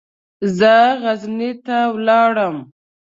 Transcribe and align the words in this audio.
زه 0.57 0.73
غزني 1.01 1.51
ته 1.65 1.77
ولاړم. 1.95 2.55